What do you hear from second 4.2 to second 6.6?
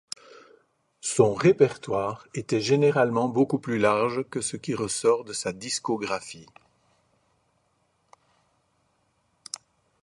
que ce qui ressort de sa discographie.